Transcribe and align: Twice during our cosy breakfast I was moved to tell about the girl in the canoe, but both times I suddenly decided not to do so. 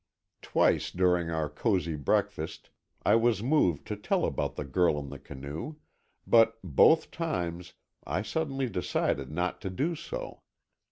Twice 0.41 0.89
during 0.89 1.29
our 1.29 1.47
cosy 1.47 1.95
breakfast 1.95 2.71
I 3.05 3.13
was 3.13 3.43
moved 3.43 3.85
to 3.85 3.95
tell 3.95 4.25
about 4.25 4.55
the 4.55 4.65
girl 4.65 4.97
in 4.97 5.09
the 5.09 5.19
canoe, 5.19 5.75
but 6.25 6.57
both 6.63 7.11
times 7.11 7.75
I 8.03 8.23
suddenly 8.23 8.67
decided 8.67 9.29
not 9.29 9.61
to 9.61 9.69
do 9.69 9.93
so. 9.93 10.41